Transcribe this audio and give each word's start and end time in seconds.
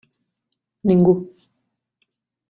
Ningú. 0.87 1.13